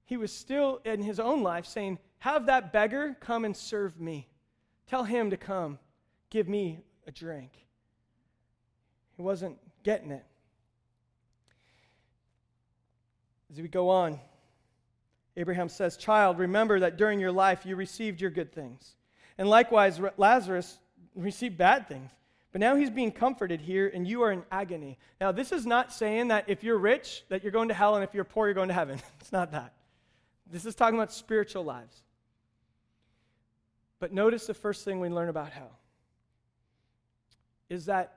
[0.05, 4.29] He was still in his own life saying, Have that beggar come and serve me.
[4.89, 5.79] Tell him to come,
[6.31, 7.53] give me a drink.
[9.17, 10.25] He wasn't getting it.
[13.51, 14.21] As we go on,
[15.37, 18.95] Abraham says, Child, remember that during your life you received your good things.
[19.39, 20.79] And likewise, Lazarus
[21.15, 22.11] received bad things.
[22.51, 24.99] But now he's being comforted here, and you are in agony.
[25.21, 28.03] Now, this is not saying that if you're rich, that you're going to hell, and
[28.03, 29.01] if you're poor, you're going to heaven.
[29.21, 29.75] it's not that.
[30.51, 32.03] This is talking about spiritual lives.
[34.01, 35.79] But notice the first thing we learn about hell
[37.69, 38.15] is that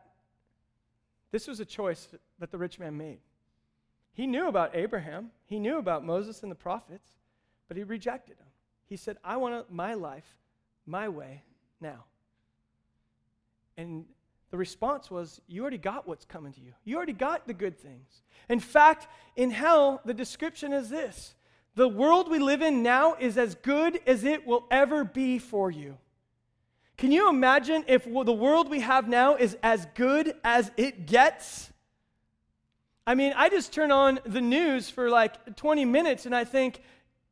[1.31, 2.07] this was a choice
[2.39, 3.19] that the rich man made.
[4.13, 7.09] He knew about Abraham, he knew about Moses and the prophets,
[7.67, 8.47] but he rejected them.
[8.87, 10.37] He said, I want my life
[10.85, 11.43] my way
[11.79, 12.03] now.
[13.77, 14.05] And
[14.49, 16.73] the response was, You already got what's coming to you.
[16.83, 18.21] You already got the good things.
[18.49, 21.35] In fact, in hell, the description is this
[21.75, 25.71] the world we live in now is as good as it will ever be for
[25.71, 25.97] you.
[26.97, 31.71] Can you imagine if the world we have now is as good as it gets?
[33.07, 36.81] I mean, I just turn on the news for like 20 minutes and I think,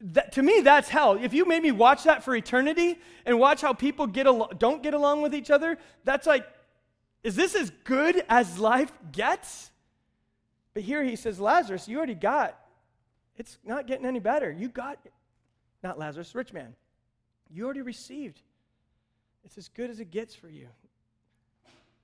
[0.02, 1.20] that, to me, that's hell.
[1.22, 4.82] If you made me watch that for eternity and watch how people get al- don't
[4.82, 6.48] get along with each other, that's like,
[7.22, 9.72] is this as good as life gets?
[10.74, 12.59] But here he says, Lazarus, you already got
[13.40, 14.52] it's not getting any better.
[14.52, 15.00] You got,
[15.82, 16.76] not Lazarus, rich man.
[17.50, 18.42] You already received.
[19.46, 20.68] It's as good as it gets for you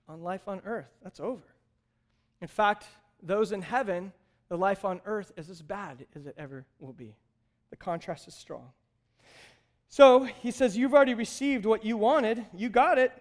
[0.07, 0.89] on life on earth.
[1.03, 1.43] That's over.
[2.41, 2.85] In fact,
[3.21, 4.13] those in heaven,
[4.49, 7.15] the life on earth is as bad as it ever will be.
[7.69, 8.69] The contrast is strong.
[9.89, 13.11] So he says, You've already received what you wanted, you got it.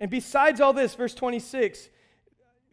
[0.00, 1.88] And besides all this, verse 26,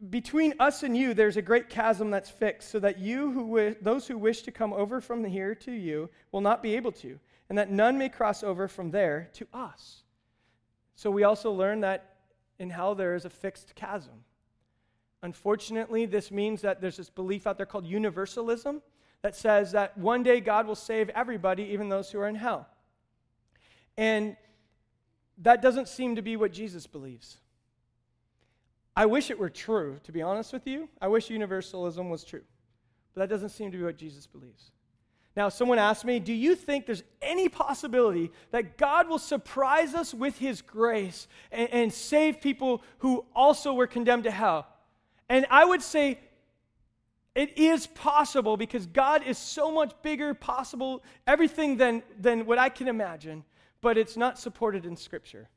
[0.10, 4.08] between us and you, there's a great chasm that's fixed, so that you who those
[4.08, 7.58] who wish to come over from here to you will not be able to, and
[7.58, 10.04] that none may cross over from there to us.
[10.96, 12.16] So we also learn that
[12.60, 14.24] in hell there is a fixed chasm.
[15.22, 18.82] Unfortunately, this means that there's this belief out there called universalism
[19.22, 22.68] that says that one day God will save everybody, even those who are in hell.
[23.98, 24.38] And
[25.40, 27.38] that doesn't seem to be what Jesus believes.
[28.96, 30.88] I wish it were true, to be honest with you.
[31.02, 32.44] I wish universalism was true.
[33.14, 34.72] But that doesn't seem to be what Jesus believes.
[35.36, 40.14] Now, someone asked me, Do you think there's any possibility that God will surprise us
[40.14, 44.66] with his grace and, and, save people who also were condemned to hell?
[45.28, 46.20] And I would say
[47.34, 52.70] it is possible because God is so much bigger, possible, everything than, than what I
[52.70, 53.44] can imagine,
[53.82, 55.50] but it's not supported in Scripture.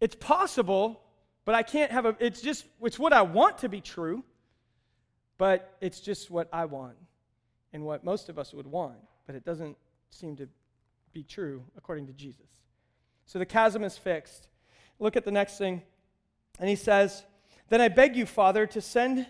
[0.00, 1.00] It's possible,
[1.46, 4.24] but I can't have a, it's just, it's what I want to be true,
[5.38, 6.96] but it's just what I want
[7.72, 9.76] and what most of us would want, but it doesn't
[10.10, 10.48] seem to
[11.12, 12.48] be true according to Jesus.
[13.26, 14.48] So the chasm is fixed.
[14.98, 15.82] Look at the next thing.
[16.58, 17.22] And he says,
[17.68, 19.24] Then I beg you, Father, to send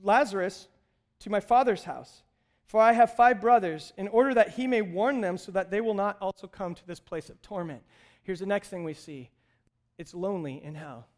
[0.00, 0.68] Lazarus
[1.20, 2.22] to my father's house,
[2.66, 5.80] for I have five brothers, in order that he may warn them so that they
[5.80, 7.82] will not also come to this place of torment.
[8.22, 9.30] Here's the next thing we see
[9.98, 11.08] it's lonely in hell.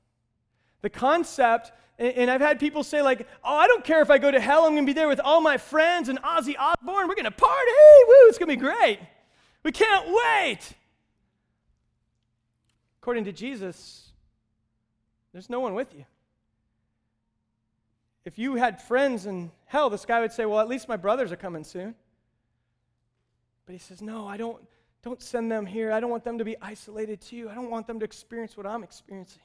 [0.82, 4.30] The concept, and I've had people say, like, oh, I don't care if I go
[4.30, 7.08] to hell, I'm going to be there with all my friends and Ozzy Osbourne.
[7.08, 7.72] We're going to party.
[8.06, 9.00] Woo, it's going to be great.
[9.64, 10.60] We can't wait.
[13.02, 14.10] According to Jesus,
[15.32, 16.04] there's no one with you.
[18.24, 21.32] If you had friends in hell, this guy would say, well, at least my brothers
[21.32, 21.94] are coming soon.
[23.66, 24.62] But he says, no, I don't,
[25.02, 25.92] don't send them here.
[25.92, 27.48] I don't want them to be isolated to you.
[27.48, 29.42] I don't want them to experience what I'm experiencing.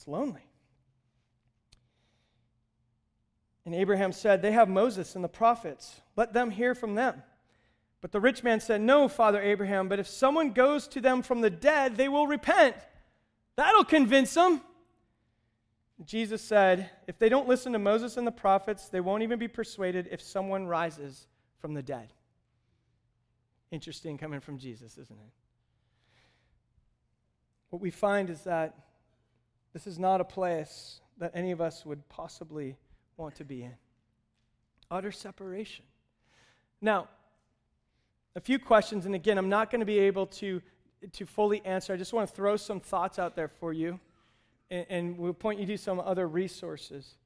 [0.00, 0.40] It's lonely.
[3.66, 6.00] And Abraham said, They have Moses and the prophets.
[6.16, 7.22] Let them hear from them.
[8.00, 11.42] But the rich man said, No, Father Abraham, but if someone goes to them from
[11.42, 12.76] the dead, they will repent.
[13.56, 14.62] That'll convince them.
[16.06, 19.48] Jesus said, If they don't listen to Moses and the prophets, they won't even be
[19.48, 21.26] persuaded if someone rises
[21.58, 22.14] from the dead.
[23.70, 25.32] Interesting coming from Jesus, isn't it?
[27.68, 28.74] What we find is that
[29.72, 32.76] this is not a place that any of us would possibly
[33.16, 33.74] want to be in.
[34.90, 35.84] Utter separation.
[36.80, 37.08] Now,
[38.34, 40.62] a few questions, and again, I'm not going to be able to,
[41.12, 41.92] to fully answer.
[41.92, 44.00] I just want to throw some thoughts out there for you,
[44.70, 47.16] and, and we'll point you to some other resources.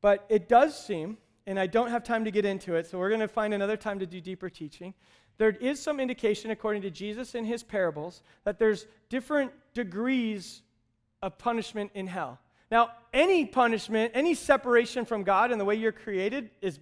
[0.00, 3.08] But it does seem, and I don't have time to get into it, so we're
[3.08, 4.94] going to find another time to do deeper teaching.
[5.38, 10.62] There is some indication, according to Jesus in his parables, that there's different degrees
[11.22, 12.38] of punishment in hell.
[12.70, 16.80] Now, any punishment, any separation from God and the way you're created is,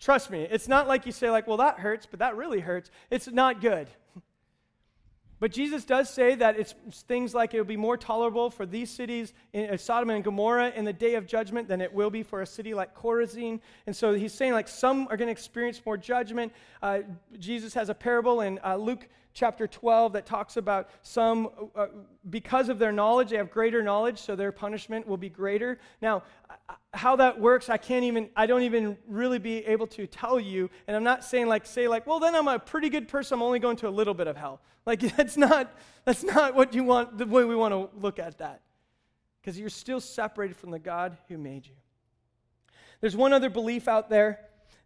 [0.00, 2.90] trust me, it's not like you say, like, well, that hurts, but that really hurts.
[3.10, 3.88] It's not good.
[5.40, 6.74] But Jesus does say that it's
[7.06, 10.86] things like it will be more tolerable for these cities, uh, Sodom and Gomorrah, in
[10.86, 13.60] the day of judgment than it will be for a city like Chorazin.
[13.86, 16.50] And so he's saying, like, some are going to experience more judgment.
[16.82, 17.00] Uh,
[17.38, 21.88] Jesus has a parable in uh, Luke chapter 12 that talks about some, uh,
[22.30, 25.78] because of their knowledge, they have greater knowledge, so their punishment will be greater.
[26.00, 26.22] Now,
[26.94, 30.70] how that works, I can't even, I don't even really be able to tell you.
[30.86, 33.34] And I'm not saying like, say like, well, then I'm a pretty good person.
[33.34, 34.60] I'm only going to a little bit of hell.
[34.86, 38.38] Like that's not, that's not what you want, the way we want to look at
[38.38, 38.62] that.
[39.40, 41.74] Because you're still separated from the God who made you.
[43.00, 44.38] There's one other belief out there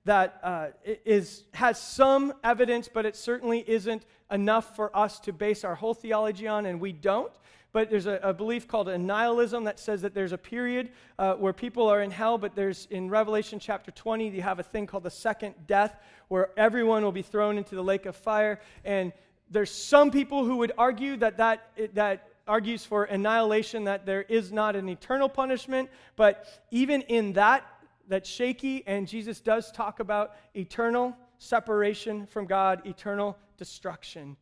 [0.05, 0.69] that uh,
[1.05, 5.95] is, has some evidence, but it certainly isn't enough for us to base our whole
[5.95, 7.33] theology on, and we don't.
[7.73, 11.53] But there's a, a belief called annihilism that says that there's a period uh, where
[11.53, 15.03] people are in hell, but there's in Revelation chapter 20, you have a thing called
[15.03, 15.97] the second death,
[16.29, 18.61] where everyone will be thrown into the lake of fire.
[18.85, 19.13] And
[19.51, 24.51] there's some people who would argue that that, that argues for annihilation, that there is
[24.51, 25.91] not an eternal punishment.
[26.17, 27.65] But even in that,
[28.09, 34.37] that's shaky, and Jesus does talk about eternal separation from God, eternal destruction.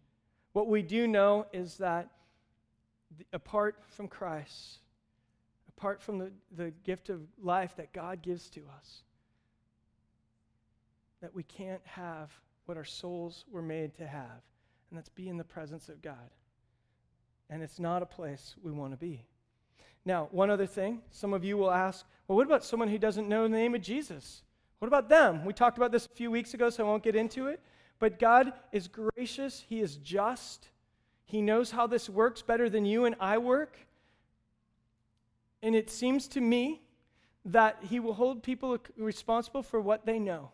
[0.52, 2.10] What we do know is that
[3.32, 4.78] apart from Christ,
[5.76, 9.02] apart from the, the gift of life that God gives to us,
[11.20, 12.30] that we can't have
[12.66, 14.42] what our souls were made to have,
[14.90, 16.30] and that's be in the presence of God.
[17.48, 19.24] And it's not a place we want to be.
[20.04, 23.28] Now, one other thing, some of you will ask, well, what about someone who doesn't
[23.28, 24.42] know the name of Jesus?
[24.78, 25.44] What about them?
[25.44, 27.60] We talked about this a few weeks ago, so I won't get into it.
[27.99, 30.68] But God is gracious, He is just,
[31.24, 33.78] He knows how this works better than you and I work.
[35.62, 36.82] And it seems to me
[37.44, 40.51] that He will hold people responsible for what they know.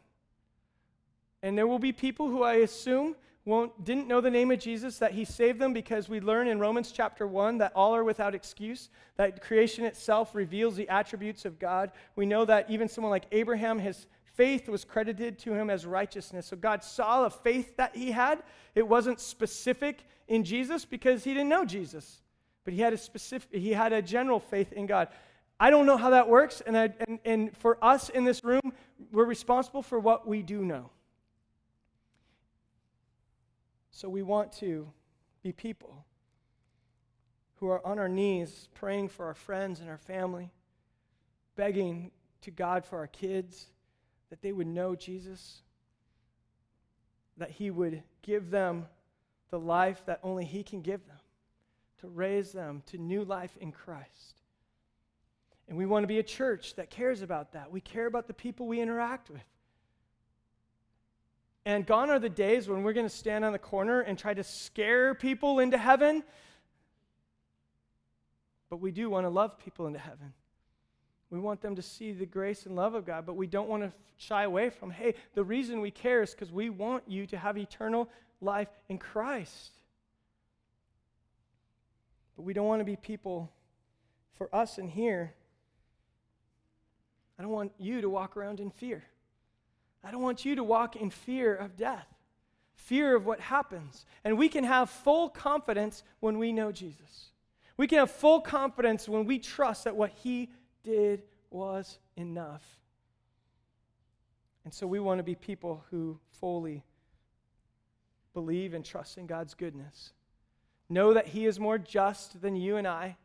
[1.42, 4.98] And there will be people who I assume won't, didn't know the name of Jesus,
[4.98, 8.34] that he saved them because we learn in Romans chapter 1 that all are without
[8.34, 11.90] excuse, that creation itself reveals the attributes of God.
[12.14, 16.46] We know that even someone like Abraham, his faith was credited to him as righteousness.
[16.46, 18.42] So God saw the faith that he had.
[18.74, 22.20] It wasn't specific in Jesus because he didn't know Jesus,
[22.64, 25.08] but he had a specific, he had a general faith in God.
[25.60, 28.72] I don't know how that works, and, I, and, and for us in this room,
[29.12, 30.90] we're responsible for what we do know.
[33.90, 34.88] So we want to
[35.42, 36.04] be people
[37.56, 40.50] who are on our knees praying for our friends and our family,
[41.54, 42.10] begging
[42.40, 43.71] to God for our kids
[44.32, 45.60] that they would know Jesus,
[47.36, 48.86] that He would give them
[49.50, 51.18] the life that only He can give them,
[52.00, 54.40] to raise them to new life in Christ.
[55.68, 57.70] And we want to be a church that cares about that.
[57.70, 59.42] We care about the people we interact with.
[61.66, 64.32] And gone are the days when we're going to stand on the corner and try
[64.32, 66.24] to scare people into heaven.
[68.70, 70.32] But we do want to love people into heaven.
[71.32, 73.82] We want them to see the grace and love of God, but we don't want
[73.82, 77.38] to shy away from, hey, the reason we care is because we want you to
[77.38, 78.10] have eternal
[78.42, 79.72] life in Christ.
[82.36, 83.50] But we don't want to be people
[84.34, 85.32] for us in here.
[87.38, 89.02] I don't want you to walk around in fear.
[90.04, 92.08] I don't want you to walk in fear of death,
[92.74, 94.04] fear of what happens.
[94.22, 97.30] And we can have full confidence when we know Jesus.
[97.78, 100.50] We can have full confidence when we trust that what he
[100.82, 102.64] did was enough.
[104.64, 106.84] And so we want to be people who fully
[108.34, 110.12] believe and trust in God's goodness.
[110.88, 113.16] Know that He is more just than you and I,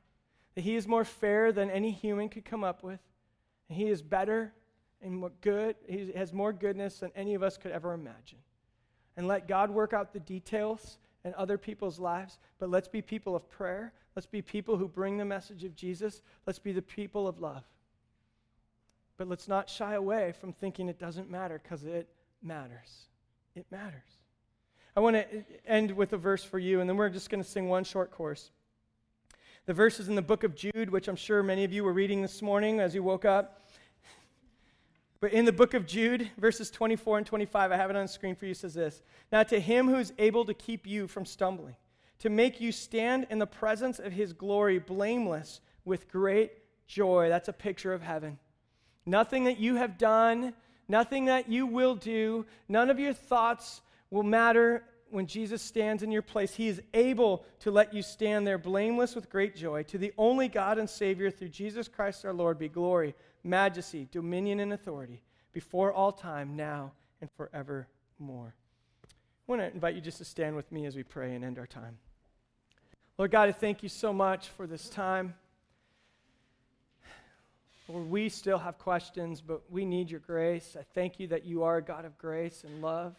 [0.55, 2.99] that He is more fair than any human could come up with,
[3.69, 4.53] and He is better
[5.01, 5.75] and more good.
[5.87, 8.39] He has more goodness than any of us could ever imagine.
[9.15, 13.35] And let God work out the details in other people's lives, but let's be people
[13.35, 13.93] of prayer.
[14.15, 16.21] Let's be people who bring the message of Jesus.
[16.45, 17.63] Let's be the people of love.
[19.17, 22.07] But let's not shy away from thinking it doesn't matter because it
[22.41, 23.07] matters.
[23.55, 24.17] It matters.
[24.95, 27.49] I want to end with a verse for you, and then we're just going to
[27.49, 28.51] sing one short chorus.
[29.65, 31.93] The verse is in the book of Jude, which I'm sure many of you were
[31.93, 33.66] reading this morning as you woke up.
[35.19, 38.35] But in the book of Jude, verses 24 and 25, I have it on screen
[38.35, 39.01] for you, says this
[39.31, 41.75] Now to him who is able to keep you from stumbling,
[42.19, 46.51] to make you stand in the presence of his glory blameless with great
[46.87, 47.29] joy.
[47.29, 48.37] That's a picture of heaven.
[49.05, 50.53] Nothing that you have done,
[50.87, 56.11] nothing that you will do, none of your thoughts will matter when Jesus stands in
[56.11, 56.53] your place.
[56.53, 59.83] He is able to let you stand there blameless with great joy.
[59.83, 64.59] To the only God and Savior through Jesus Christ our Lord be glory majesty, dominion,
[64.59, 65.21] and authority
[65.53, 66.91] before all time, now
[67.21, 67.85] and forevermore.
[68.19, 71.57] I want to invite you just to stand with me as we pray and end
[71.57, 71.97] our time.
[73.17, 75.33] Lord God, I thank you so much for this time.
[77.87, 80.75] Lord, we still have questions, but we need your grace.
[80.77, 83.15] I thank you that you are a God of grace and love.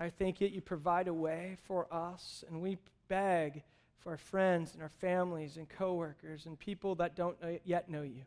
[0.00, 2.78] I thank you that you provide a way for us, and we
[3.08, 3.62] beg
[3.98, 8.22] for our friends and our families and coworkers and people that don't yet know you.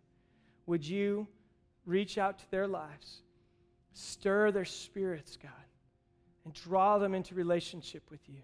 [0.68, 1.28] Would you
[1.88, 3.24] reach out to their lives,
[3.94, 5.52] stir their spirits, God,
[6.46, 8.42] and draw them into relationship with you?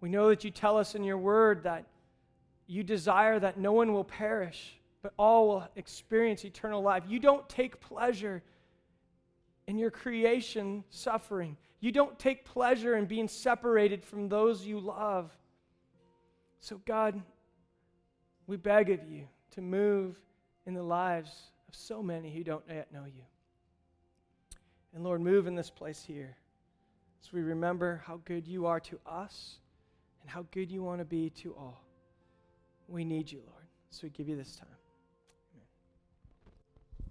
[0.00, 1.86] We know that you tell us in your word that
[2.68, 7.02] you desire that no one will perish, but all will experience eternal life.
[7.08, 8.44] You don't take pleasure
[9.66, 11.56] in your creation suffering.
[11.82, 15.32] You don't take pleasure in being separated from those you love.
[16.60, 17.20] So, God,
[18.46, 20.16] we beg of you to move
[20.64, 23.24] in the lives of so many who don't yet know you.
[24.94, 26.36] And Lord, move in this place here
[27.20, 29.58] as we remember how good you are to us
[30.20, 31.82] and how good you want to be to all.
[32.86, 33.66] We need you, Lord.
[33.90, 34.71] So we give you this time.